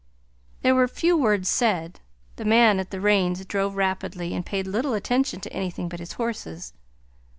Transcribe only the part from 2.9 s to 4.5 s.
reins drove rapidly, and